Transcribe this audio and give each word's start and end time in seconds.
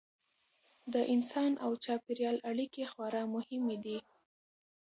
د 0.93 0.95
انسان 1.13 1.51
او 1.65 1.71
چاپیریال 1.83 2.37
اړیکې 2.49 2.85
خورا 2.91 3.23
مهمې 3.35 3.77
دي. 3.85 3.97